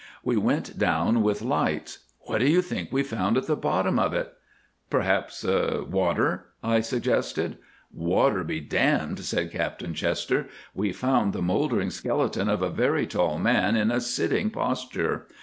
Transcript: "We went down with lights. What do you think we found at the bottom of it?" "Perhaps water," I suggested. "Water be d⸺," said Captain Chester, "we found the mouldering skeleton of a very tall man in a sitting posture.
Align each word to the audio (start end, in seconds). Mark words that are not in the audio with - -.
"We 0.23 0.35
went 0.35 0.79
down 0.79 1.21
with 1.21 1.43
lights. 1.43 1.99
What 2.21 2.39
do 2.39 2.49
you 2.49 2.63
think 2.63 2.91
we 2.91 3.03
found 3.03 3.37
at 3.37 3.45
the 3.45 3.55
bottom 3.55 3.99
of 3.99 4.15
it?" 4.15 4.33
"Perhaps 4.89 5.43
water," 5.43 6.45
I 6.63 6.79
suggested. 6.79 7.59
"Water 7.93 8.43
be 8.43 8.61
d⸺," 8.63 9.19
said 9.19 9.51
Captain 9.51 9.93
Chester, 9.93 10.47
"we 10.73 10.91
found 10.91 11.33
the 11.33 11.43
mouldering 11.43 11.91
skeleton 11.91 12.49
of 12.49 12.63
a 12.63 12.71
very 12.71 13.05
tall 13.05 13.37
man 13.37 13.75
in 13.75 13.91
a 13.91 14.01
sitting 14.01 14.49
posture. 14.49 15.27